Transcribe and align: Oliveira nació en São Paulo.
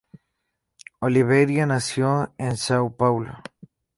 Oliveira 1.07 1.67
nació 1.67 2.33
en 2.39 2.53
São 2.65 2.89
Paulo. 2.97 3.35